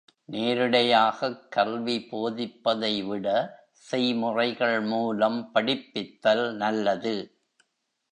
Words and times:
நேரிடையாகக் 0.29 1.47
கல்வி 1.49 2.07
போதிப்பதைவிட, 2.11 3.27
செய்முறைகள் 3.91 4.87
மூலம் 4.87 5.51
படிப்பித்தல் 5.51 6.55
நல்லது. 6.55 7.15